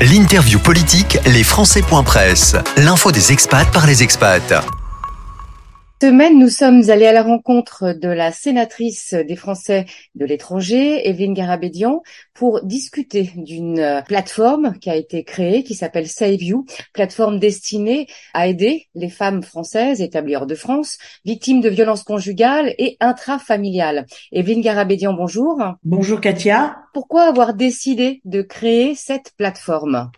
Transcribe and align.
L'interview 0.00 0.58
politique, 0.58 1.16
les 1.24 1.44
Presse. 2.02 2.56
L'info 2.76 3.12
des 3.12 3.30
expats 3.30 3.70
par 3.70 3.86
les 3.86 4.02
expats 4.02 4.81
semaine, 6.02 6.36
nous 6.36 6.48
sommes 6.48 6.90
allés 6.90 7.06
à 7.06 7.12
la 7.12 7.22
rencontre 7.22 7.92
de 7.92 8.08
la 8.08 8.32
sénatrice 8.32 9.14
des 9.14 9.36
Français 9.36 9.86
de 10.16 10.24
l'étranger, 10.24 11.08
Evelyne 11.08 11.32
Garabédian, 11.32 12.02
pour 12.34 12.60
discuter 12.64 13.30
d'une 13.36 13.78
euh, 13.78 14.02
plateforme 14.02 14.76
qui 14.80 14.90
a 14.90 14.96
été 14.96 15.22
créée, 15.22 15.62
qui 15.62 15.76
s'appelle 15.76 16.08
Save 16.08 16.42
You, 16.42 16.66
plateforme 16.92 17.38
destinée 17.38 18.08
à 18.34 18.48
aider 18.48 18.88
les 18.96 19.10
femmes 19.10 19.44
françaises 19.44 20.00
établies 20.00 20.34
hors 20.34 20.46
de 20.46 20.56
France, 20.56 20.98
victimes 21.24 21.60
de 21.60 21.68
violences 21.68 22.02
conjugales 22.02 22.74
et 22.78 22.96
intrafamiliales. 22.98 24.06
Evelyne 24.32 24.60
Garabédian, 24.60 25.12
bonjour. 25.12 25.62
Bonjour 25.84 26.20
Katia. 26.20 26.78
Pourquoi 26.92 27.28
avoir 27.28 27.54
décidé 27.54 28.22
de 28.24 28.42
créer 28.42 28.96
cette 28.96 29.34
plateforme? 29.36 30.10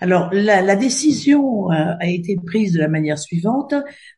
Alors, 0.00 0.30
la, 0.32 0.62
la 0.62 0.74
décision 0.74 1.70
euh, 1.70 1.94
a 2.00 2.08
été 2.08 2.36
prise 2.44 2.72
de 2.72 2.80
la 2.80 2.88
manière 2.88 3.18
suivante. 3.18 3.72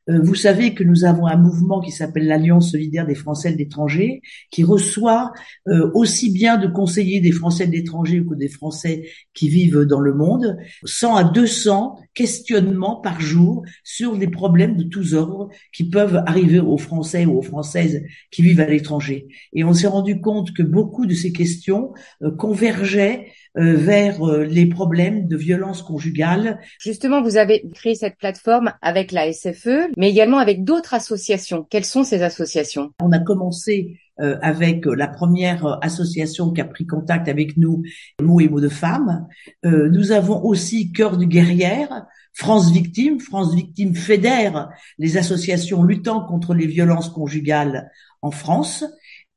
Euh, 0.09 0.19
vous 0.23 0.35
savez 0.35 0.73
que 0.73 0.83
nous 0.83 1.05
avons 1.05 1.27
un 1.27 1.37
mouvement 1.37 1.80
qui 1.80 1.91
s'appelle 1.91 2.27
l'Alliance 2.27 2.71
solidaire 2.71 3.07
des 3.07 3.15
Français 3.15 3.52
de 3.52 3.59
l'étranger, 3.59 4.23
qui 4.51 4.65
reçoit 4.65 5.33
euh, 5.69 5.91
aussi 5.93 6.33
bien 6.33 6.57
de 6.57 6.69
conseillers 6.69 7.21
des 7.21 7.33
Français 7.33 7.66
de 7.66 7.73
l'étranger 7.73 8.25
que 8.25 8.35
des 8.35 8.49
Français 8.49 9.11
qui 9.35 9.51
vivent 9.51 9.80
dans 9.80 10.01
le 10.01 10.15
monde, 10.15 10.57
100 10.85 11.16
à 11.16 11.25
200 11.25 11.99
questionnements 12.15 12.97
par 12.97 13.21
jour 13.21 13.63
sur 13.83 14.16
des 14.16 14.29
problèmes 14.29 14.77
de 14.77 14.85
tous 14.85 15.13
ordres 15.13 15.51
qui 15.73 15.91
peuvent 15.91 16.23
arriver 16.27 16.61
aux 16.61 16.79
Français 16.79 17.27
ou 17.27 17.37
aux 17.37 17.43
Françaises 17.43 18.02
qui 18.30 18.41
vivent 18.41 18.61
à 18.61 18.66
l'étranger. 18.66 19.27
Et 19.52 19.65
on 19.65 19.74
s'est 19.74 19.87
rendu 19.87 20.21
compte 20.23 20.55
que 20.55 20.63
beaucoup 20.63 21.05
de 21.05 21.15
ces 21.15 21.33
questions 21.33 21.93
convergeaient 22.38 23.27
vers 23.55 24.23
euh, 24.27 24.45
les 24.45 24.67
problèmes 24.67 25.27
de 25.27 25.37
violence 25.37 25.83
conjugale. 25.83 26.59
Justement, 26.79 27.23
vous 27.23 27.37
avez 27.37 27.65
créé 27.75 27.95
cette 27.95 28.16
plateforme 28.16 28.73
avec 28.83 29.13
la 29.13 29.33
SFE, 29.33 29.91
mais 29.96 30.11
également 30.11 30.38
avec 30.38 30.65
d'autres 30.65 30.95
associations. 30.95 31.66
Quelles 31.69 31.85
sont 31.85 32.05
ces 32.05 32.23
associations? 32.23 32.91
On 33.02 33.13
a 33.13 33.19
commencé 33.19 34.01
avec 34.43 34.87
la 34.87 35.09
première 35.09 35.80
association 35.83 36.52
qui 36.52 36.61
a 36.61 36.65
pris 36.65 36.87
contact 36.87 37.29
avec 37.29 37.57
nous, 37.57 37.83
Mots 38.23 38.38
et 38.38 38.49
mots 38.49 38.61
de 38.61 38.69
femmes. 38.69 39.27
nous 39.65 40.13
avons 40.13 40.41
aussi 40.45 40.93
Cœur 40.93 41.16
de 41.16 41.24
guerrière, 41.24 42.07
France 42.35 42.73
Victime. 42.73 43.21
France 43.21 43.55
Victime 43.55 43.95
fédère 43.95 44.68
les 44.99 45.16
associations 45.16 45.83
luttant 45.83 46.24
contre 46.27 46.52
les 46.52 46.66
violences 46.66 47.09
conjugales 47.09 47.91
en 48.23 48.30
France. 48.30 48.85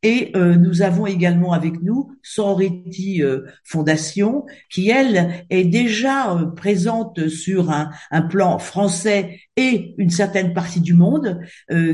Et 0.03 0.31
euh, 0.35 0.55
nous 0.55 0.83
avons 0.83 1.07
également 1.07 1.53
avec 1.53 1.81
nous 1.81 2.11
Sorority 2.21 3.23
euh, 3.23 3.47
Fondation, 3.63 4.45
qui 4.69 4.89
elle 4.89 5.45
est 5.49 5.63
déjà 5.63 6.35
euh, 6.35 6.45
présente 6.45 7.27
sur 7.29 7.71
un, 7.71 7.89
un, 8.11 8.21
plan 8.21 8.59
français 8.59 9.39
et 9.55 9.95
une 9.97 10.11
certaine 10.11 10.53
partie 10.53 10.81
du 10.81 10.93
monde, 10.93 11.39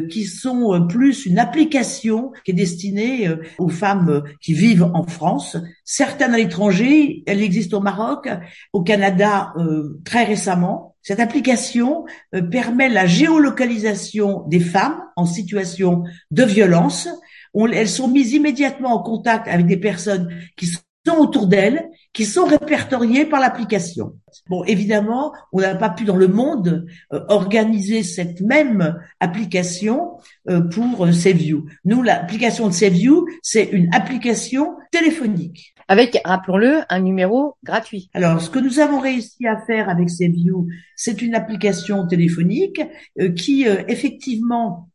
qui 0.10 0.26
sont 0.26 0.86
plus 0.88 1.26
une 1.26 1.40
application 1.40 2.34
qui 2.44 2.52
est 2.52 2.56
destinée 2.56 3.30
aux 3.58 3.70
femmes 3.70 4.24
qui 4.42 4.54
vivent 4.54 4.92
en 4.94 5.04
France, 5.04 5.56
certaines 5.86 6.34
à 6.34 6.38
l'étranger. 6.38 7.24
Elle 7.26 7.42
existe 7.42 7.74
au 7.74 7.80
Maroc, 7.80 8.28
au 8.74 8.82
Canada 8.82 9.54
très 10.04 10.26
récemment. 10.26 10.96
Cette 11.02 11.22
application 11.22 12.04
permet 12.52 12.90
la 12.90 13.06
géolocalisation 13.06 14.44
des 14.48 14.60
femmes 14.60 15.02
en 15.16 15.26
situation 15.26 16.04
de 16.32 16.44
violence 16.44 17.08
elles 17.74 17.90
sont 17.90 18.08
mises 18.08 18.34
immédiatement 18.34 18.94
en 18.94 19.04
contact 19.04 19.48
avec 19.48 19.66
des 19.66 19.78
personnes 19.78 20.30
qui 20.58 20.68
sont 20.68 20.82
autour 21.18 21.48
d'elles, 21.48 21.90
qui 22.14 22.26
sont 22.26 22.46
répertoriées 22.46 23.26
par 23.26 23.40
l'application. 23.40 24.14
Bon, 24.48 24.64
évidemment, 24.64 25.34
on 25.52 25.60
n'a 25.60 25.76
pas 25.76 25.90
pu 25.90 26.06
dans 26.06 26.16
le 26.16 26.28
monde 26.28 26.86
euh, 27.12 27.20
organiser 27.28 28.04
cette 28.04 28.42
même 28.42 28.98
application 29.20 30.18
euh, 30.50 30.62
pour 30.62 31.06
euh, 31.06 31.12
SaveYou. 31.12 31.66
Nous, 31.86 32.02
l'application 32.02 32.68
de 32.68 32.74
SaveYou, 32.74 33.28
c'est 33.42 33.70
une 33.72 33.94
application 33.94 34.76
téléphonique. 34.92 35.76
Avec, 35.90 36.20
rappelons-le, 36.24 36.82
un 36.88 37.00
numéro 37.02 37.58
gratuit. 37.64 38.10
Alors, 38.14 38.40
ce 38.40 38.50
que 38.50 38.60
nous 38.60 38.80
avons 38.80 39.00
réussi 39.00 39.46
à 39.46 39.60
faire 39.66 39.90
avec 39.90 40.10
SaveYou, 40.10 40.68
c'est 40.96 41.22
une 41.22 41.36
application 41.36 42.08
téléphonique 42.08 42.82
qui, 43.36 43.66
effectivement, 43.90 44.88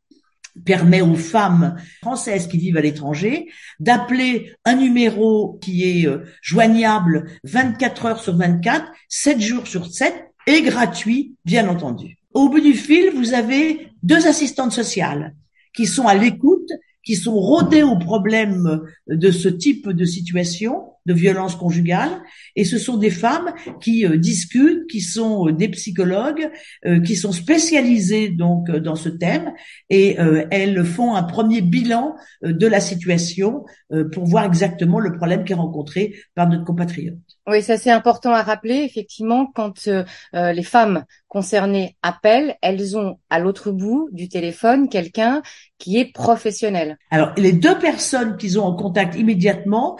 permet 0.64 1.00
aux 1.00 1.14
femmes 1.14 1.76
françaises 2.00 2.46
qui 2.46 2.58
vivent 2.58 2.76
à 2.76 2.80
l'étranger 2.80 3.48
d'appeler 3.80 4.52
un 4.64 4.74
numéro 4.74 5.58
qui 5.60 5.84
est 5.84 6.06
euh, 6.06 6.24
joignable 6.42 7.30
24 7.44 8.06
heures 8.06 8.20
sur 8.20 8.36
24, 8.36 8.86
7 9.08 9.40
jours 9.40 9.66
sur 9.66 9.86
7 9.86 10.14
et 10.46 10.62
gratuit, 10.62 11.34
bien 11.44 11.68
entendu. 11.68 12.18
Au 12.32 12.48
bout 12.48 12.60
du 12.60 12.74
fil, 12.74 13.10
vous 13.14 13.34
avez 13.34 13.88
deux 14.02 14.26
assistantes 14.26 14.72
sociales 14.72 15.34
qui 15.74 15.86
sont 15.86 16.06
à 16.06 16.14
l'écoute, 16.14 16.70
qui 17.08 17.16
sont 17.16 17.40
rodées 17.40 17.82
aux 17.82 17.96
problèmes 17.96 18.82
de 19.06 19.30
ce 19.30 19.48
type 19.48 19.88
de 19.88 20.04
situation 20.04 20.92
de 21.08 21.14
violence 21.14 21.56
conjugale. 21.56 22.10
Et 22.54 22.64
ce 22.64 22.76
sont 22.76 22.98
des 22.98 23.10
femmes 23.10 23.54
qui 23.80 24.04
euh, 24.04 24.18
discutent, 24.18 24.86
qui 24.90 25.00
sont 25.00 25.48
euh, 25.48 25.52
des 25.52 25.68
psychologues, 25.68 26.50
euh, 26.84 27.00
qui 27.00 27.16
sont 27.16 27.32
spécialisées 27.32 28.28
donc 28.28 28.70
dans 28.70 28.94
ce 28.94 29.08
thème, 29.08 29.54
et 29.88 30.18
elles 30.50 30.84
font 30.84 31.14
un 31.14 31.22
premier 31.22 31.62
bilan 31.62 32.14
de 32.42 32.66
la 32.66 32.80
situation 32.80 33.64
pour 34.12 34.26
voir 34.26 34.44
exactement 34.44 35.00
le 35.00 35.16
problème 35.16 35.44
qui 35.44 35.52
est 35.52 35.56
rencontré 35.56 36.14
par 36.34 36.46
notre 36.48 36.64
compatriote. 36.64 37.16
Oui, 37.46 37.62
ça 37.62 37.78
c'est 37.78 37.90
important 37.90 38.32
à 38.32 38.42
rappeler. 38.42 38.82
Effectivement, 38.84 39.46
quand 39.46 39.88
les 40.34 40.62
femmes 40.62 41.04
concernées 41.28 41.96
appellent, 42.02 42.56
elles 42.60 42.98
ont 42.98 43.18
à 43.30 43.38
l'autre 43.38 43.70
bout 43.70 44.08
du 44.12 44.28
téléphone 44.28 44.88
quelqu'un 44.88 45.42
qui 45.78 45.98
est 45.98 46.12
professionnel. 46.12 46.97
Alors, 47.10 47.32
les 47.38 47.52
deux 47.52 47.78
personnes 47.78 48.36
qu'ils 48.36 48.58
ont 48.58 48.64
en 48.64 48.76
contact 48.76 49.14
immédiatement 49.14 49.98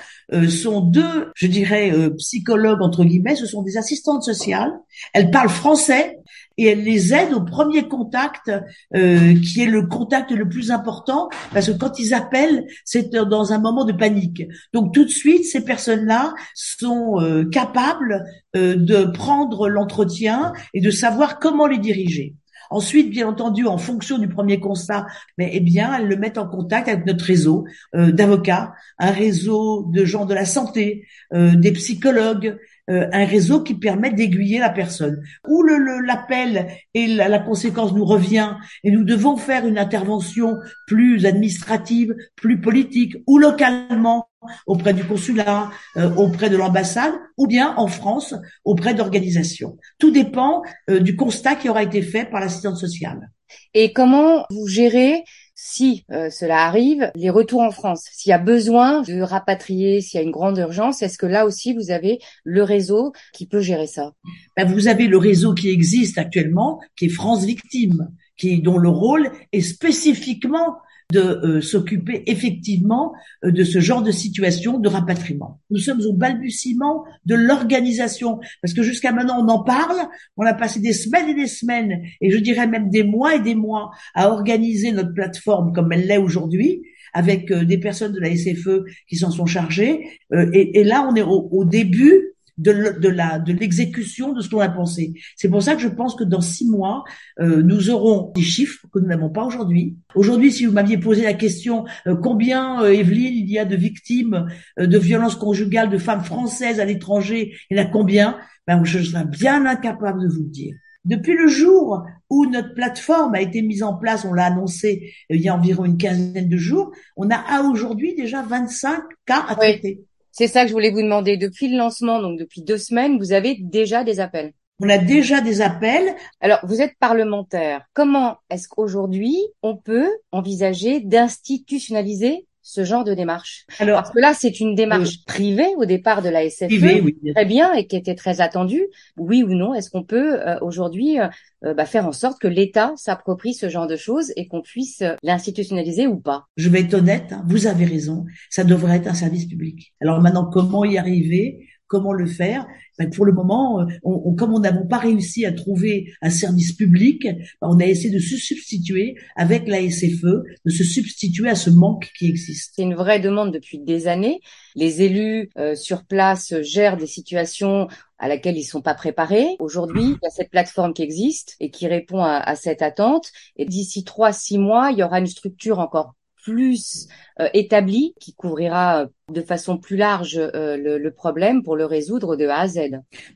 sont 0.48 0.82
deux 0.82 1.28
je 1.41 1.47
dirais, 1.47 1.92
euh, 1.92 2.10
psychologues, 2.16 2.82
entre 2.82 3.04
guillemets, 3.04 3.36
ce 3.36 3.47
sont 3.47 3.62
des 3.62 3.76
assistantes 3.76 4.25
sociales. 4.25 4.72
Elles 5.14 5.31
parlent 5.31 5.48
français 5.48 6.19
et 6.56 6.66
elles 6.66 6.82
les 6.82 7.14
aident 7.14 7.34
au 7.34 7.44
premier 7.44 7.87
contact, 7.87 8.50
euh, 8.97 9.34
qui 9.41 9.62
est 9.62 9.66
le 9.66 9.87
contact 9.87 10.32
le 10.32 10.48
plus 10.48 10.72
important, 10.72 11.28
parce 11.53 11.69
que 11.69 11.78
quand 11.78 12.00
ils 12.00 12.12
appellent, 12.12 12.66
c'est 12.84 13.12
dans 13.12 13.53
un 13.53 13.58
moment 13.60 13.84
de 13.84 13.92
panique. 13.92 14.42
Donc 14.72 14.92
tout 14.92 15.04
de 15.04 15.10
suite, 15.10 15.44
ces 15.44 15.64
personnes-là 15.64 16.34
sont 16.54 17.20
euh, 17.20 17.44
capables 17.48 18.25
de 18.54 19.04
prendre 19.04 19.69
l'entretien 19.69 20.53
et 20.75 20.81
de 20.81 20.91
savoir 20.91 21.38
comment 21.38 21.69
les 21.69 21.78
diriger. 21.78 22.34
Ensuite, 22.70 23.10
bien 23.10 23.28
entendu, 23.28 23.66
en 23.66 23.78
fonction 23.78 24.18
du 24.18 24.28
premier 24.28 24.60
constat, 24.60 25.06
mais 25.36 25.50
eh 25.52 25.60
bien, 25.60 25.94
elles 25.94 26.08
le 26.08 26.16
mettent 26.16 26.38
en 26.38 26.48
contact 26.48 26.88
avec 26.88 27.06
notre 27.06 27.24
réseau 27.24 27.64
euh, 27.94 28.12
d'avocats, 28.12 28.74
un 28.98 29.10
réseau 29.10 29.84
de 29.90 30.04
gens 30.04 30.26
de 30.26 30.34
la 30.34 30.44
santé, 30.44 31.06
euh, 31.32 31.54
des 31.54 31.72
psychologues, 31.72 32.56
un 32.88 33.25
réseau 33.25 33.62
qui 33.62 33.75
permet 33.75 34.10
d'aiguiller 34.10 34.59
la 34.59 34.71
personne. 34.71 35.22
Où 35.47 35.62
l'appel 35.62 36.53
le, 36.54 36.60
et 36.94 37.06
la, 37.06 37.28
la, 37.28 37.38
conséquence 37.38 37.93
nous 37.93 38.04
revient 38.04 38.54
et 38.82 38.91
nous 38.91 39.04
devons 39.04 39.37
faire 39.37 39.66
une 39.66 39.78
intervention 39.78 40.56
plus 40.87 41.26
administrative, 41.26 42.15
plus 42.37 42.60
politique 42.60 43.16
ou 43.26 43.38
localement 43.38 44.28
auprès 44.66 44.94
du 44.94 45.04
consulat, 45.04 45.71
euh, 45.97 46.15
auprès 46.15 46.50
de 46.50 46.56
l'ambassade, 46.56 47.15
ou 47.37 47.47
bien 47.47 47.75
en 47.76 47.88
France, 47.88 48.34
auprès 48.65 48.94
d'organisations. 48.94 49.76
Tout 49.99 50.10
dépend 50.10 50.62
euh, 50.91 51.00
du 51.00 51.16
constat 51.16 51.56
qui 51.56 51.69
aura 51.69 51.82
été 51.82 52.03
fait 52.03 52.25
par 52.25 52.41
l'assistante 52.41 52.76
sociale. 52.76 53.31
Et 53.75 53.93
comment 53.93 54.44
vous 54.50 54.69
gérez, 54.69 55.25
si 55.60 56.04
euh, 56.12 56.30
cela 56.30 56.66
arrive, 56.66 57.10
les 57.16 57.30
retours 57.30 57.62
en 57.62 57.72
France. 57.72 58.04
S'il 58.12 58.30
y 58.30 58.32
a 58.32 58.38
besoin 58.38 59.02
de 59.02 59.20
rapatrier, 59.20 60.00
s'il 60.00 60.20
y 60.20 60.22
a 60.22 60.24
une 60.24 60.30
grande 60.30 60.56
urgence, 60.56 61.02
est-ce 61.02 61.19
que 61.19 61.26
là 61.26 61.46
aussi 61.46 61.74
vous 61.74 61.91
avez 61.91 62.20
le 62.44 62.62
réseau 62.62 63.12
qui 63.32 63.48
peut 63.48 63.60
gérer 63.60 63.88
ça? 63.88 64.12
Ben, 64.56 64.72
Vous 64.72 64.87
avez 64.87 65.08
le 65.08 65.19
réseau 65.19 65.55
qui 65.55 65.70
existe 65.70 66.16
actuellement, 66.16 66.78
qui 66.96 67.06
est 67.06 67.08
France 67.08 67.44
Victime, 67.44 68.08
qui 68.37 68.62
dont 68.62 68.78
le 68.78 68.88
rôle 68.88 69.32
est 69.50 69.62
spécifiquement 69.62 70.76
de 71.10 71.20
euh, 71.20 71.60
s'occuper 71.62 72.22
effectivement 72.26 73.14
euh, 73.43 73.50
de 73.50 73.64
ce 73.64 73.81
genre 73.81 74.02
de 74.02 74.10
situation 74.10 74.78
de 74.78 74.88
rapatriement. 74.88 75.58
Nous 75.70 75.78
sommes 75.78 76.02
au 76.02 76.12
balbutiement 76.12 77.05
de 77.25 77.34
l'organisation, 77.34 78.40
parce 78.60 78.75
que 78.75 78.82
jusqu'à 78.82 79.12
maintenant 79.12 79.43
on 79.43 79.49
en 79.49 79.62
parle, 79.62 79.96
on 80.37 80.44
a 80.44 80.52
passé 80.52 80.81
des 80.81 80.93
semaines 80.93 81.31
et 81.31 81.34
des 81.34 81.46
semaines, 81.46 82.02
et 82.20 82.31
je 82.31 82.37
dirais 82.37 82.66
même 82.66 82.90
des 82.90 83.05
mois 83.05 83.37
et 83.37 83.40
des 83.40 83.55
mois 83.55 83.90
à 84.14 84.28
organiser 84.28 84.93
notre 84.93 85.14
plateforme 85.14 85.72
comme 85.72 85.90
elle 85.93 86.06
l'est 86.06 86.19
aujourd'hui, 86.19 86.82
avec 87.14 87.50
euh, 87.50 87.64
des 87.64 87.78
personnes 87.78 88.12
de 88.12 88.20
la 88.20 88.37
SFE 88.37 88.84
qui 89.08 89.16
s'en 89.16 89.31
sont 89.31 89.46
chargées, 89.46 90.20
et, 90.52 90.84
là 90.84 91.08
on 91.10 91.14
est 91.14 91.22
au 91.22 91.64
début 91.64 92.34
de, 92.58 93.08
la 93.08 93.38
de 93.38 93.52
l'exécution 93.52 94.32
de 94.32 94.40
ce 94.40 94.49
qu'on 94.49 94.60
a 94.60 94.69
pensé. 94.69 95.14
C'est 95.37 95.49
pour 95.49 95.62
ça 95.62 95.75
que 95.75 95.81
je 95.81 95.88
pense 95.88 96.14
que 96.14 96.25
dans 96.25 96.40
six 96.40 96.69
mois, 96.69 97.05
euh, 97.40 97.62
nous 97.62 97.90
aurons 97.90 98.32
des 98.34 98.43
chiffres 98.43 98.87
que 98.93 98.99
nous 98.99 99.06
n'avons 99.06 99.31
pas 99.31 99.44
aujourd'hui. 99.44 99.96
Aujourd'hui, 100.14 100.52
si 100.52 100.66
vous 100.66 100.72
m'aviez 100.72 100.99
posé 100.99 101.22
la 101.22 101.34
question 101.34 101.84
euh, 102.06 102.16
combien, 102.16 102.82
euh, 102.82 102.93
Evelyne, 102.93 103.34
il 103.34 103.50
y 103.50 103.58
a 103.58 103.64
de 103.64 103.76
victimes 103.76 104.46
de 104.78 104.99
violences 104.99 105.37
conjugales 105.37 105.90
de 105.90 105.99
femmes 105.99 106.25
françaises 106.25 106.81
à 106.81 106.84
l'étranger, 106.84 107.55
il 107.70 107.76
y 107.76 107.81
en 107.81 107.84
a 107.84 107.87
combien? 107.87 108.38
Ben, 108.66 108.84
Je 108.84 108.99
serais 108.99 109.25
bien 109.25 109.64
incapable 109.66 110.22
de 110.22 110.28
vous 110.28 110.43
le 110.43 110.50
dire. 110.50 110.75
Depuis 111.05 111.34
le 111.34 111.46
jour 111.46 112.05
où 112.28 112.44
notre 112.46 112.75
plateforme 112.75 113.34
a 113.34 113.40
été 113.40 113.62
mise 113.62 113.82
en 113.82 113.94
place, 113.94 114.25
on 114.25 114.34
l'a 114.34 114.46
annoncé 114.46 115.14
il 115.31 115.40
y 115.40 115.49
a 115.49 115.55
environ 115.55 115.84
une 115.84 115.96
quinzaine 115.96 116.49
de 116.49 116.56
jours, 116.56 116.93
on 117.16 117.31
a 117.31 117.37
à 117.37 117.62
aujourd'hui 117.62 118.14
déjà 118.14 118.43
25 118.43 119.02
cas 119.25 119.44
à 119.49 119.55
traiter. 119.55 120.07
C'est 120.38 120.46
ça 120.46 120.62
que 120.62 120.69
je 120.69 120.73
voulais 120.73 120.93
vous 120.93 121.02
demander. 121.02 121.37
Depuis 121.37 121.69
le 121.69 121.76
lancement, 121.76 122.23
donc 122.23 122.38
depuis 122.38 122.62
deux 122.62 122.79
semaines, 122.79 123.19
vous 123.19 123.32
avez 123.32 123.56
déjà 123.58 124.05
des 124.05 124.20
appels. 124.20 124.52
On 124.79 124.88
a 124.88 124.96
déjà 124.96 125.40
des 125.40 125.62
appels. 125.62 126.14
Alors, 126.40 126.61
vous 126.62 126.81
êtes 126.81 126.96
parlementaire. 127.00 127.85
Comment 127.93 128.37
est-ce 128.49 128.69
qu'aujourd'hui, 128.69 129.37
on 129.64 129.76
peut 129.76 130.08
envisager 130.31 131.00
d'institutionnaliser 131.00 132.46
ce 132.69 132.85
genre 132.85 133.03
de 133.03 133.15
démarche 133.15 133.65
Alors, 133.79 134.03
Parce 134.03 134.11
que 134.11 134.20
là, 134.20 134.35
c'est 134.35 134.61
une 134.61 134.75
démarche 134.75 135.15
euh, 135.15 135.26
privée 135.26 135.69
au 135.79 135.87
départ 135.87 136.20
de 136.20 136.29
la 136.29 136.50
SFE, 136.50 136.69
oui. 136.69 137.17
très 137.35 137.47
bien, 137.47 137.73
et 137.73 137.87
qui 137.87 137.97
était 137.97 138.15
très 138.15 138.43
attendue. 138.43 138.87
Oui 139.17 139.43
ou 139.43 139.55
non, 139.55 139.73
est-ce 139.73 139.88
qu'on 139.88 140.03
peut 140.03 140.38
euh, 140.47 140.59
aujourd'hui 140.61 141.19
euh, 141.19 141.73
bah, 141.73 141.87
faire 141.87 142.06
en 142.06 142.12
sorte 142.12 142.38
que 142.38 142.47
l'État 142.47 142.93
s'approprie 142.97 143.55
ce 143.55 143.70
genre 143.70 143.87
de 143.87 143.97
choses 143.97 144.35
et 144.37 144.49
qu'on 144.49 144.61
puisse 144.61 145.03
l'institutionnaliser 145.23 146.06
ou 146.06 146.19
pas? 146.19 146.44
Je 146.59 146.69
vais 146.69 146.81
être 146.81 146.93
honnête, 146.93 147.32
hein, 147.32 147.43
vous 147.49 147.67
avez 147.67 147.87
raison, 147.87 148.26
ça 148.50 148.65
devrait 148.65 148.97
être 148.97 149.09
un 149.09 149.15
service 149.15 149.47
public. 149.47 149.94
Alors 150.03 150.20
maintenant, 150.20 150.44
comment 150.44 150.85
y 150.85 150.99
arriver? 150.99 151.67
Comment 151.88 152.12
le 152.12 152.26
faire 152.26 152.67
ben, 152.99 153.08
Pour 153.11 153.25
le 153.25 153.32
moment, 153.32 153.87
on, 154.02 154.35
comme 154.35 154.55
on 154.55 154.61
n'avons 154.61 154.87
pas 154.87 154.99
réussi 154.99 155.46
à 155.46 155.52
trouver 155.52 156.12
un 156.20 156.31
service 156.31 156.73
public, 156.73 157.25
ben, 157.25 157.37
on 157.62 157.81
a 157.81 157.87
essayé 157.87 158.11
de 158.11 158.19
se 158.19 158.37
substituer 158.37 159.17
avec 159.37 159.67
la 159.67 159.81
SFE, 159.90 160.44
de 160.64 160.70
se 160.70 160.85
substituer 160.85 161.49
à 161.49 161.55
ce 161.55 161.70
manque 161.70 162.11
qui 162.19 162.29
existe. 162.29 162.75
C'est 162.76 162.82
une 162.82 162.94
vraie 162.94 163.20
demande 163.20 163.52
depuis 163.52 163.79
des 163.79 164.06
années. 164.06 164.40
Les 164.76 165.02
élus 165.02 165.50
euh, 165.56 165.75
sur 165.75 166.05
place 166.05 166.55
gèrent 166.61 166.99
des 166.99 167.06
situations 167.06 167.88
à 168.19 168.29
laquelle 168.29 168.58
ils 168.58 168.64
sont 168.64 168.82
pas 168.82 168.94
préparés. 168.94 169.56
Aujourd'hui, 169.61 170.02
il 170.02 170.19
y 170.23 170.26
a 170.26 170.31
cette 170.31 170.50
plateforme 170.50 170.93
qui 170.93 171.02
existe 171.02 171.56
et 171.61 171.70
qui 171.70 171.87
répond 171.87 172.23
à, 172.23 172.37
à 172.37 172.55
cette 172.55 172.82
attente. 172.82 173.31
Et 173.56 173.64
d'ici 173.64 174.05
trois, 174.05 174.32
six 174.32 174.58
mois, 174.58 174.91
il 174.91 174.99
y 174.99 175.02
aura 175.02 175.20
une 175.20 175.26
structure 175.26 175.79
encore 175.79 176.14
plus 176.48 177.08
euh, 177.40 177.48
établi 177.52 178.14
qui 178.18 178.32
couvrira 178.34 179.02
euh, 179.02 179.06
de 179.32 179.42
façon 179.42 179.76
plus 179.76 179.96
large 179.96 180.38
euh, 180.38 180.76
le, 180.78 181.10
problème 181.10 181.62
pour 181.62 181.76
le 181.76 181.84
résoudre 181.84 182.36
de 182.36 182.46
A 182.46 182.60
à 182.60 182.68
Z. 182.68 182.80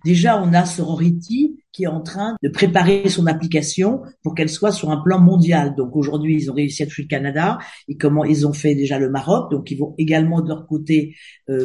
Déjà, 0.05 0.41
on 0.43 0.53
a 0.55 0.65
Sorority 0.65 1.59
qui 1.73 1.85
est 1.85 1.89
en 1.89 2.01
train 2.01 2.37
de 2.43 2.49
préparer 2.49 3.09
son 3.09 3.27
application 3.27 4.03
pour 4.23 4.35
qu'elle 4.35 4.49
soit 4.49 4.73
sur 4.73 4.91
un 4.91 5.03
plan 5.03 5.21
mondial. 5.21 5.75
Donc 5.77 5.95
aujourd'hui, 5.95 6.37
ils 6.37 6.51
ont 6.51 6.55
réussi 6.55 6.83
à 6.83 6.87
toucher 6.87 7.03
le 7.03 7.09
Canada 7.09 7.59
et 7.89 7.97
comment 7.97 8.25
ils 8.25 8.47
ont 8.47 8.53
fait 8.53 8.75
déjà 8.75 8.99
le 8.99 9.11
Maroc. 9.11 9.51
Donc 9.51 9.71
ils 9.71 9.79
vont 9.79 9.95
également 9.99 10.41
de 10.41 10.49
leur 10.49 10.67
côté 10.67 11.15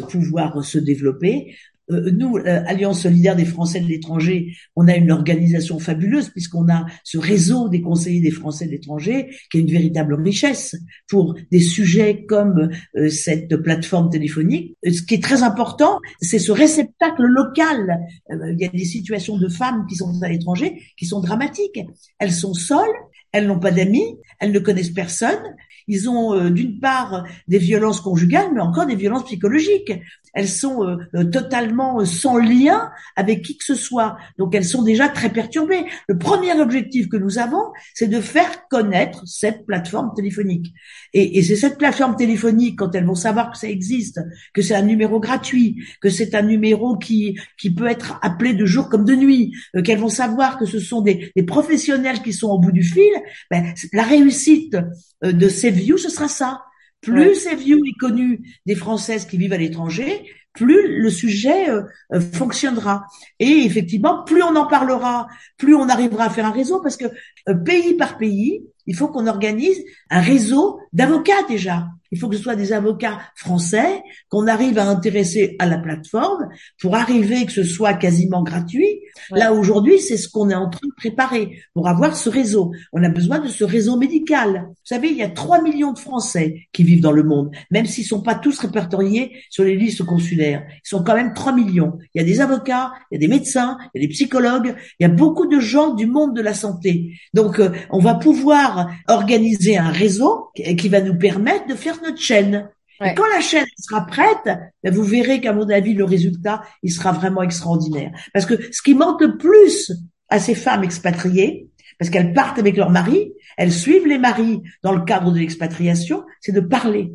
pouvoir 0.09 0.63
se 0.63 0.79
développer. 0.79 1.55
Euh, 1.91 2.11
nous, 2.11 2.37
euh, 2.37 2.63
Alliance 2.65 3.03
solidaire 3.03 3.35
des 3.35 3.45
Français 3.45 3.79
de 3.79 3.87
l'étranger, 3.87 4.53
on 4.75 4.87
a 4.87 4.95
une 4.95 5.11
organisation 5.11 5.79
fabuleuse 5.79 6.29
puisqu'on 6.29 6.69
a 6.69 6.85
ce 7.03 7.17
réseau 7.17 7.69
des 7.69 7.81
conseillers 7.81 8.21
des 8.21 8.31
Français 8.31 8.65
de 8.65 8.71
l'étranger 8.71 9.29
qui 9.51 9.57
est 9.57 9.61
une 9.61 9.71
véritable 9.71 10.13
richesse 10.15 10.75
pour 11.07 11.35
des 11.51 11.59
sujets 11.59 12.25
comme 12.25 12.69
euh, 12.97 13.09
cette 13.09 13.55
plateforme 13.57 14.09
téléphonique. 14.09 14.75
Ce 14.83 15.01
qui 15.01 15.15
est 15.15 15.23
très 15.23 15.43
important, 15.43 15.99
c'est 16.21 16.39
ce 16.39 16.51
réceptacle 16.51 17.23
local. 17.23 17.99
il 18.29 18.59
y 18.59 18.65
a 18.65 18.69
des 18.69 18.85
situations 18.85 19.37
de 19.37 19.47
femmes 19.47 19.85
qui 19.87 19.95
sont 19.95 20.11
à 20.21 20.29
l'étranger 20.29 20.81
qui 20.97 21.05
sont 21.05 21.21
dramatiques. 21.21 21.79
Elles 22.19 22.31
sont 22.31 22.53
seules, 22.53 22.95
elles 23.37 23.47
n'ont 23.47 23.59
pas 23.59 23.71
d'amis, 23.71 24.17
elles 24.39 24.51
ne 24.51 24.59
connaissent 24.59 24.89
personne. 24.89 25.55
Ils 25.89 26.09
ont 26.09 26.49
d'une 26.49 26.81
part 26.81 27.23
des 27.47 27.59
violences 27.59 28.01
conjugales, 28.01 28.49
mais 28.53 28.59
encore 28.59 28.85
des 28.85 28.95
violences 28.95 29.23
psychologiques 29.23 29.93
elles 30.37 30.47
sont 30.47 30.83
euh, 30.83 30.97
euh, 31.15 31.23
totalement 31.23 31.99
euh, 31.99 32.05
sans 32.05 32.37
lien 32.37 32.91
avec 33.15 33.41
qui 33.41 33.57
que 33.57 33.63
ce 33.63 33.73
soit. 33.73 34.17
Donc 34.37 34.53
elles 34.53 34.65
sont 34.65 34.83
déjà 34.83 35.09
très 35.09 35.29
perturbées. 35.29 35.85
Le 36.07 36.17
premier 36.17 36.53
objectif 36.59 37.09
que 37.09 37.17
nous 37.17 37.39
avons, 37.39 37.71
c'est 37.95 38.07
de 38.07 38.21
faire 38.21 38.67
connaître 38.69 39.23
cette 39.25 39.65
plateforme 39.65 40.13
téléphonique. 40.15 40.73
Et, 41.13 41.39
et 41.39 41.43
c'est 41.43 41.55
cette 41.55 41.79
plateforme 41.79 42.15
téléphonique, 42.15 42.77
quand 42.77 42.93
elles 42.93 43.05
vont 43.05 43.15
savoir 43.15 43.51
que 43.51 43.57
ça 43.57 43.67
existe, 43.67 44.19
que 44.53 44.61
c'est 44.61 44.75
un 44.75 44.83
numéro 44.83 45.19
gratuit, 45.19 45.83
que 46.01 46.09
c'est 46.09 46.35
un 46.35 46.43
numéro 46.43 46.97
qui, 46.97 47.39
qui 47.57 47.73
peut 47.73 47.87
être 47.87 48.19
appelé 48.21 48.53
de 48.53 48.65
jour 48.65 48.89
comme 48.89 49.05
de 49.05 49.15
nuit, 49.15 49.55
qu'elles 49.83 49.97
vont 49.97 50.07
savoir 50.07 50.59
que 50.59 50.67
ce 50.67 50.79
sont 50.79 51.01
des, 51.01 51.31
des, 51.35 51.43
professionnels 51.43 52.21
qui 52.21 52.33
sont 52.33 52.49
au 52.49 52.59
bout 52.59 52.71
du 52.71 52.83
fil, 52.83 53.11
ben, 53.51 53.73
la 53.93 54.03
réussite 54.03 54.77
de 55.23 55.49
ces 55.49 55.71
views, 55.71 55.97
ce 55.97 56.09
sera 56.09 56.27
ça. 56.27 56.63
Plus 57.01 57.35
ces 57.35 57.55
vieux 57.55 57.79
est 57.87 57.97
connu 57.99 58.41
des 58.65 58.75
Françaises 58.75 59.25
qui 59.25 59.37
vivent 59.37 59.53
à 59.53 59.57
l'étranger, 59.57 60.25
plus 60.57 60.99
le 60.99 61.09
sujet 61.09 61.69
euh, 61.69 61.83
euh, 62.13 62.19
fonctionnera. 62.19 63.05
Et 63.39 63.65
effectivement, 63.65 64.23
plus 64.23 64.41
on 64.41 64.55
en 64.55 64.65
parlera, 64.65 65.27
plus 65.57 65.75
on 65.75 65.87
arrivera 65.87 66.25
à 66.25 66.29
faire 66.29 66.45
un 66.45 66.51
réseau, 66.51 66.81
parce 66.81 66.97
que 66.97 67.05
euh, 67.47 67.53
pays 67.53 67.93
par 67.93 68.17
pays, 68.17 68.63
il 68.87 68.95
faut 68.95 69.07
qu'on 69.07 69.27
organise 69.27 69.77
un 70.09 70.19
réseau 70.19 70.79
d'avocats 70.93 71.43
déjà. 71.47 71.87
Il 72.11 72.19
faut 72.19 72.29
que 72.29 72.35
ce 72.35 72.43
soit 72.43 72.55
des 72.55 72.73
avocats 72.73 73.19
français 73.35 74.01
qu'on 74.29 74.47
arrive 74.47 74.77
à 74.77 74.87
intéresser 74.87 75.55
à 75.59 75.65
la 75.65 75.77
plateforme 75.77 76.47
pour 76.79 76.95
arriver 76.95 77.45
que 77.45 77.51
ce 77.51 77.63
soit 77.63 77.93
quasiment 77.93 78.43
gratuit. 78.43 79.01
Là 79.31 79.53
aujourd'hui, 79.53 79.99
c'est 79.99 80.17
ce 80.17 80.29
qu'on 80.29 80.49
est 80.49 80.55
en 80.55 80.69
train 80.69 80.87
de 80.87 80.93
préparer 80.95 81.59
pour 81.73 81.87
avoir 81.87 82.15
ce 82.15 82.29
réseau. 82.29 82.71
On 82.93 83.03
a 83.03 83.09
besoin 83.09 83.39
de 83.39 83.47
ce 83.47 83.63
réseau 83.63 83.97
médical. 83.97 84.65
Vous 84.67 84.75
savez, 84.83 85.09
il 85.09 85.17
y 85.17 85.23
a 85.23 85.29
3 85.29 85.61
millions 85.61 85.93
de 85.93 85.99
Français 85.99 86.67
qui 86.71 86.83
vivent 86.83 87.01
dans 87.01 87.11
le 87.11 87.23
monde, 87.23 87.51
même 87.71 87.85
s'ils 87.85 88.05
sont 88.05 88.21
pas 88.21 88.35
tous 88.35 88.59
répertoriés 88.59 89.33
sur 89.49 89.63
les 89.63 89.75
listes 89.75 90.03
consulaires. 90.03 90.63
Ils 90.69 90.89
sont 90.89 91.03
quand 91.03 91.15
même 91.15 91.33
3 91.33 91.53
millions. 91.53 91.97
Il 92.13 92.21
y 92.21 92.23
a 92.23 92.27
des 92.27 92.41
avocats, 92.41 92.91
il 93.11 93.15
y 93.15 93.17
a 93.17 93.19
des 93.19 93.27
médecins, 93.27 93.77
il 93.93 94.01
y 94.01 94.03
a 94.03 94.07
des 94.07 94.13
psychologues, 94.13 94.75
il 94.99 95.03
y 95.03 95.05
a 95.05 95.09
beaucoup 95.09 95.47
de 95.47 95.59
gens 95.59 95.93
du 95.93 96.07
monde 96.07 96.35
de 96.35 96.41
la 96.41 96.53
santé. 96.53 97.13
Donc, 97.33 97.59
euh, 97.59 97.71
on 97.89 97.99
va 97.99 98.15
pouvoir 98.15 98.89
organiser 99.07 99.77
un 99.77 99.89
réseau 99.89 100.49
qui 100.55 100.89
va 100.89 101.01
nous 101.01 101.17
permettre 101.17 101.67
de 101.67 101.75
faire 101.75 101.96
notre 102.01 102.21
chaîne. 102.21 102.69
Et 103.05 103.13
quand 103.13 103.27
la 103.27 103.41
chaîne 103.41 103.65
sera 103.77 104.05
prête, 104.07 104.59
ben, 104.83 104.93
vous 104.93 105.03
verrez 105.03 105.39
qu'à 105.39 105.53
mon 105.53 105.69
avis, 105.69 105.93
le 105.93 106.03
résultat, 106.03 106.63
il 106.81 106.91
sera 106.91 107.11
vraiment 107.11 107.43
extraordinaire. 107.43 108.11
Parce 108.33 108.47
que 108.47 108.55
ce 108.71 108.81
qui 108.81 108.95
manque 108.95 109.21
le 109.21 109.37
plus 109.37 109.91
à 110.29 110.39
ces 110.39 110.55
femmes 110.55 110.83
expatriées, 110.83 111.69
parce 111.99 112.09
qu'elles 112.09 112.33
partent 112.33 112.59
avec 112.59 112.75
leur 112.75 112.89
mari, 112.89 113.33
elles 113.57 113.71
suivent 113.71 114.07
les 114.07 114.17
maris 114.17 114.61
dans 114.83 114.93
le 114.93 115.03
cadre 115.03 115.31
de 115.31 115.39
l'expatriation, 115.39 116.23
c'est 116.41 116.51
de 116.51 116.59
parler. 116.59 117.11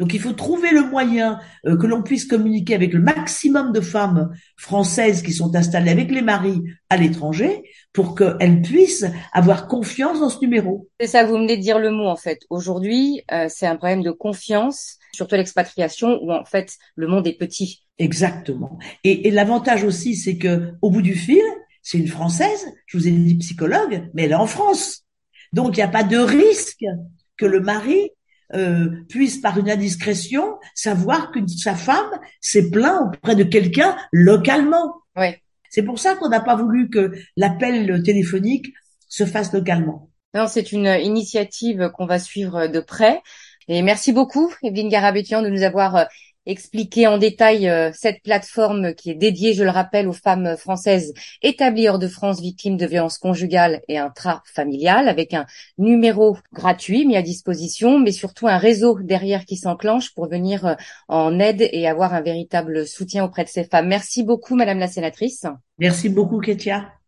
Donc 0.00 0.14
il 0.14 0.20
faut 0.20 0.32
trouver 0.32 0.70
le 0.70 0.82
moyen 0.82 1.38
euh, 1.66 1.76
que 1.76 1.86
l'on 1.86 2.02
puisse 2.02 2.24
communiquer 2.24 2.74
avec 2.74 2.94
le 2.94 3.00
maximum 3.00 3.70
de 3.72 3.82
femmes 3.82 4.30
françaises 4.56 5.22
qui 5.22 5.32
sont 5.32 5.54
installées 5.54 5.90
avec 5.90 6.10
les 6.10 6.22
maris 6.22 6.62
à 6.88 6.96
l'étranger 6.96 7.62
pour 7.92 8.14
qu'elles 8.14 8.62
puissent 8.62 9.04
avoir 9.32 9.68
confiance 9.68 10.18
dans 10.18 10.30
ce 10.30 10.40
numéro. 10.40 10.88
C'est 10.98 11.06
ça, 11.06 11.24
vous 11.24 11.34
venez 11.34 11.58
de 11.58 11.62
dire 11.62 11.78
le 11.78 11.90
mot 11.90 12.06
en 12.06 12.16
fait. 12.16 12.40
Aujourd'hui, 12.48 13.22
euh, 13.30 13.46
c'est 13.50 13.66
un 13.66 13.76
problème 13.76 14.02
de 14.02 14.10
confiance, 14.10 14.96
surtout 15.12 15.34
l'expatriation 15.34 16.18
où 16.22 16.32
en 16.32 16.46
fait 16.46 16.76
le 16.96 17.06
monde 17.06 17.26
est 17.26 17.38
petit. 17.38 17.84
Exactement. 17.98 18.78
Et, 19.04 19.28
et 19.28 19.30
l'avantage 19.30 19.84
aussi, 19.84 20.16
c'est 20.16 20.38
que 20.38 20.72
au 20.80 20.90
bout 20.90 21.02
du 21.02 21.14
fil, 21.14 21.42
c'est 21.82 21.98
une 21.98 22.08
Française, 22.08 22.66
je 22.86 22.96
vous 22.96 23.06
ai 23.06 23.10
dit 23.10 23.34
psychologue, 23.36 24.08
mais 24.14 24.24
elle 24.24 24.32
est 24.32 24.34
en 24.34 24.46
France. 24.46 25.04
Donc 25.52 25.76
il 25.76 25.80
n'y 25.80 25.84
a 25.84 25.88
pas 25.88 26.04
de 26.04 26.16
risque 26.16 26.84
que 27.36 27.44
le 27.44 27.60
mari 27.60 28.10
euh, 28.54 28.88
puisse 29.08 29.38
par 29.38 29.58
une 29.58 29.70
indiscrétion 29.70 30.58
savoir 30.74 31.30
que 31.30 31.38
sa 31.46 31.74
femme 31.74 32.10
s'est 32.40 32.70
plaint 32.70 33.02
auprès 33.02 33.36
de 33.36 33.44
quelqu'un 33.44 33.96
localement. 34.12 34.94
Ouais. 35.16 35.40
C'est 35.70 35.82
pour 35.82 35.98
ça 35.98 36.16
qu'on 36.16 36.28
n'a 36.28 36.40
pas 36.40 36.56
voulu 36.56 36.90
que 36.90 37.12
l'appel 37.36 38.02
téléphonique 38.02 38.72
se 39.08 39.24
fasse 39.24 39.52
localement. 39.52 40.10
Non, 40.34 40.46
c'est 40.46 40.72
une 40.72 40.86
initiative 40.86 41.90
qu'on 41.94 42.06
va 42.06 42.18
suivre 42.18 42.66
de 42.66 42.80
près. 42.80 43.20
Et 43.68 43.82
merci 43.82 44.12
beaucoup, 44.12 44.52
Evelyne 44.62 44.88
Garabétian, 44.88 45.42
de 45.42 45.48
nous 45.48 45.62
avoir 45.62 45.96
euh, 45.96 46.04
expliquer 46.50 47.06
en 47.06 47.18
détail 47.18 47.68
euh, 47.68 47.90
cette 47.94 48.22
plateforme 48.22 48.94
qui 48.94 49.10
est 49.10 49.14
dédiée, 49.14 49.54
je 49.54 49.64
le 49.64 49.70
rappelle, 49.70 50.08
aux 50.08 50.12
femmes 50.12 50.56
françaises 50.56 51.14
établies 51.42 51.88
hors 51.88 51.98
de 51.98 52.08
France 52.08 52.40
victimes 52.40 52.76
de 52.76 52.86
violences 52.86 53.18
conjugales 53.18 53.80
et 53.88 53.98
intrafamiliales, 53.98 55.08
avec 55.08 55.34
un 55.34 55.46
numéro 55.78 56.36
gratuit 56.52 57.06
mis 57.06 57.16
à 57.16 57.22
disposition, 57.22 57.98
mais 57.98 58.12
surtout 58.12 58.48
un 58.48 58.58
réseau 58.58 58.98
derrière 59.00 59.44
qui 59.44 59.56
s'enclenche 59.56 60.14
pour 60.14 60.28
venir 60.28 60.66
euh, 60.66 60.74
en 61.08 61.38
aide 61.38 61.68
et 61.72 61.86
avoir 61.88 62.14
un 62.14 62.20
véritable 62.20 62.86
soutien 62.86 63.24
auprès 63.24 63.44
de 63.44 63.48
ces 63.48 63.64
femmes. 63.64 63.88
Merci 63.88 64.22
beaucoup, 64.22 64.56
Madame 64.56 64.78
la 64.78 64.88
sénatrice. 64.88 65.46
Merci 65.78 66.08
beaucoup, 66.08 66.40
Ketia. 66.40 66.99